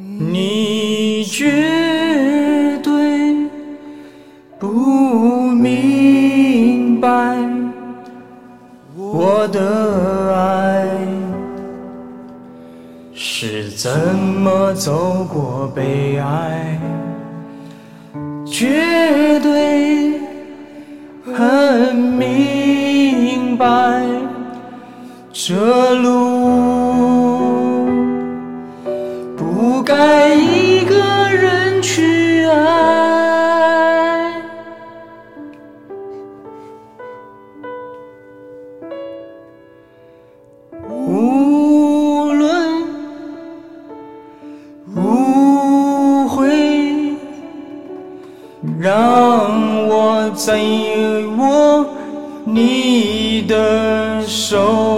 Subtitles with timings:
[0.00, 1.50] 你绝
[2.84, 3.34] 对
[4.56, 7.36] 不明白
[8.96, 10.86] 我的爱
[13.12, 16.78] 是怎么走过悲哀，
[18.46, 20.20] 绝对
[21.34, 24.04] 很明白
[25.32, 26.17] 这路
[48.78, 50.56] 让我再
[51.36, 51.84] 握
[52.44, 54.97] 你的手。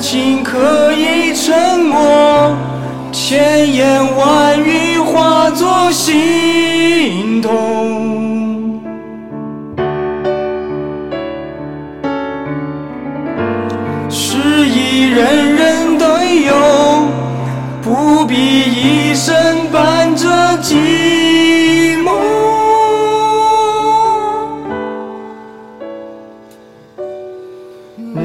[0.00, 2.56] 情可以沉默，
[3.12, 8.80] 千言万语化作心痛。
[14.08, 16.54] 失意人人都有，
[17.82, 19.34] 不必一生
[19.70, 20.26] 伴着
[20.62, 20.74] 寂
[22.02, 22.10] 寞。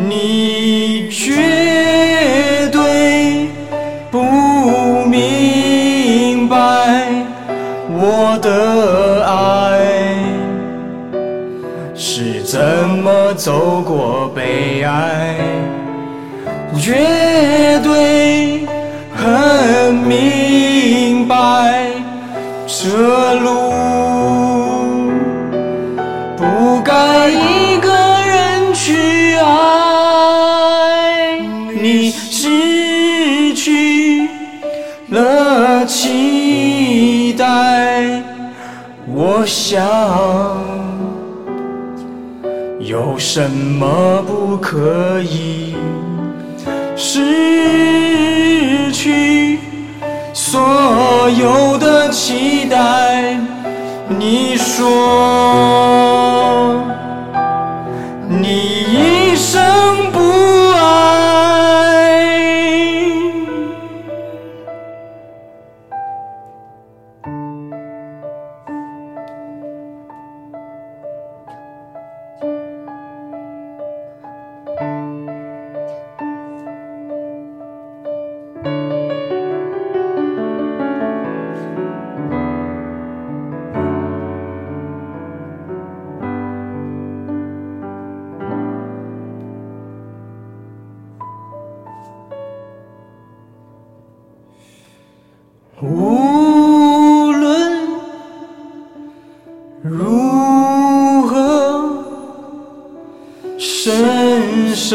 [0.07, 1.54] 你却
[11.97, 15.37] 是怎么走过悲哀，
[16.77, 18.67] 绝对
[19.15, 21.87] 很明白
[22.67, 23.71] 这路
[26.35, 27.89] 不该一个
[28.27, 31.39] 人去爱，
[31.81, 34.27] 你失去
[35.09, 37.45] 了期待，
[39.07, 39.81] 我想
[42.85, 45.75] 有什么不可以
[46.95, 49.59] 失去
[50.31, 53.39] 所有的期待？
[54.07, 54.85] 你说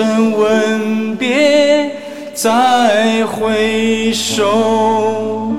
[0.00, 1.90] 深吻别，
[2.32, 5.52] 再回首。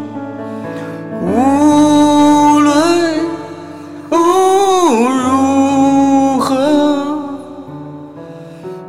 [1.22, 2.74] 无论
[4.90, 6.58] 如何，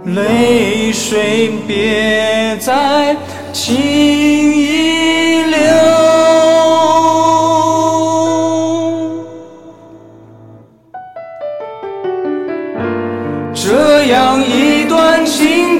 [0.06, 3.14] 泪水别再
[3.52, 5.58] 轻易流。
[13.54, 14.61] 这样一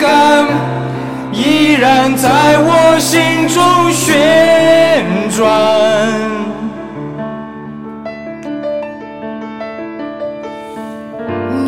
[0.03, 0.47] 感，
[1.33, 4.11] 依然在我心中旋
[5.31, 5.41] 转。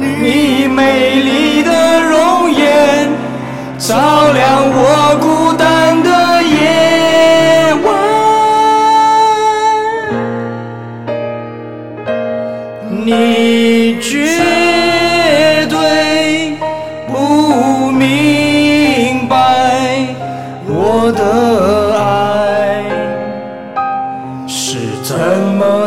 [0.00, 3.08] 你美丽的容颜，
[3.78, 3.94] 照
[4.32, 4.42] 亮
[4.74, 5.43] 我孤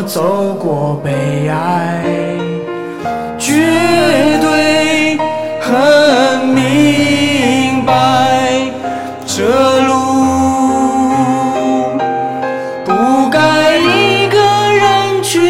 [0.08, 2.02] 走过悲哀
[3.38, 5.18] 绝对
[5.60, 8.72] 很明白
[9.26, 9.94] 这路
[12.86, 14.38] 不该一个
[14.72, 15.42] 人去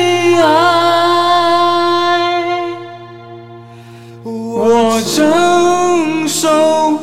[0.41, 0.47] 爱。
[4.23, 6.97] 我承受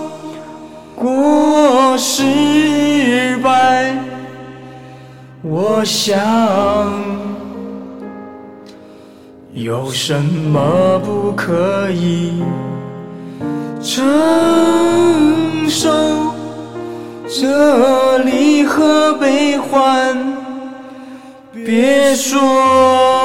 [0.97, 3.95] 过失败
[5.41, 7.14] 我想
[9.55, 12.43] 有什么不可以
[13.81, 14.05] 承
[15.71, 15.89] 受？
[17.29, 20.17] 这离合悲欢，
[21.53, 23.24] 别说。